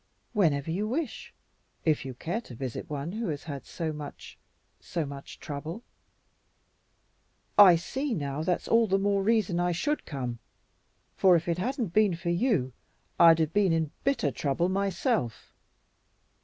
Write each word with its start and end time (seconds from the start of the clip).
"Whenever 0.33 0.71
you 0.71 0.87
wish, 0.87 1.31
if 1.85 2.03
you 2.05 2.15
care 2.15 2.41
to 2.41 2.55
visit 2.55 2.89
one 2.89 3.11
who 3.11 3.27
has 3.27 3.43
had 3.43 3.67
so 3.67 3.93
much 3.93 4.35
so 4.79 5.05
much 5.05 5.39
trouble." 5.39 5.83
"I 7.55 7.75
see 7.75 8.15
now 8.15 8.41
that's 8.41 8.67
all 8.67 8.87
the 8.87 8.97
more 8.97 9.21
reason 9.21 9.59
I 9.59 9.73
should 9.73 10.07
come, 10.07 10.39
for 11.15 11.35
if 11.35 11.47
it 11.47 11.59
hadn't 11.59 11.93
been 11.93 12.15
for 12.15 12.31
you, 12.31 12.73
I'd 13.19 13.37
have 13.37 13.53
been 13.53 13.73
in 13.73 13.91
bitter 14.03 14.31
trouble 14.31 14.69
myself. 14.69 15.53